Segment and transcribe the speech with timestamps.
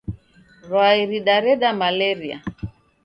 [0.67, 2.37] Rwai ridareda malaria